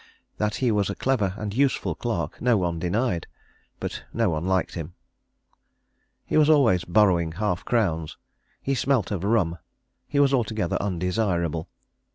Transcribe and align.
That 0.39 0.55
he 0.55 0.71
was 0.71 0.89
a 0.89 0.95
clever 0.95 1.35
and 1.37 1.53
useful 1.53 1.93
clerk 1.93 2.41
no 2.41 2.57
one 2.57 2.79
denied, 2.79 3.27
but 3.79 4.01
no 4.11 4.31
one 4.31 4.47
liked 4.47 4.73
him. 4.73 4.95
He 6.25 6.37
was 6.37 6.49
always 6.49 6.83
borrowing 6.85 7.33
half 7.33 7.63
crowns. 7.65 8.17
He 8.63 8.73
smelt 8.73 9.11
of 9.11 9.23
rum. 9.23 9.59
He 10.07 10.19
was 10.19 10.33
altogether 10.33 10.81
undesirable. 10.81 11.69